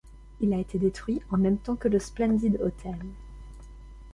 Il 0.39 0.51
a 0.51 0.57
été 0.57 0.79
détruit 0.79 1.21
en 1.29 1.37
même 1.37 1.59
temps 1.59 1.75
que 1.75 1.87
le 1.87 1.99
Splendid 1.99 2.59
Hôtel. 2.63 2.97